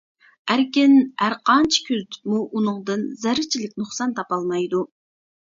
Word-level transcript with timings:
ئەركىن 0.53 0.93
ھەرقانچە 1.23 1.83
كۆزىتىپمۇ 1.89 2.41
ئۇنىڭدىن 2.47 3.05
زەررىچىلىك 3.27 3.79
نۇقسان 3.83 4.17
تاپالمايدۇ. 4.21 4.83